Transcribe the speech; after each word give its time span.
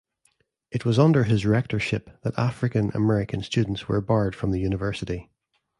It 0.71 0.83
was 0.83 0.97
under 0.97 1.25
his 1.25 1.45
rectorship 1.45 2.09
that 2.23 2.33
African 2.35 2.89
American 2.95 3.43
students 3.43 3.87
were 3.87 4.01
barred 4.01 4.33
from 4.35 4.49
the 4.49 4.59
university. 4.59 5.29